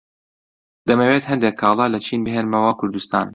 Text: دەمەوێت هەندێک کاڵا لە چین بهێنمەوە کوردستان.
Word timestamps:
دەمەوێت 0.87 1.23
هەندێک 1.31 1.55
کاڵا 1.61 1.85
لە 1.93 1.99
چین 2.05 2.21
بهێنمەوە 2.25 2.71
کوردستان. 2.79 3.27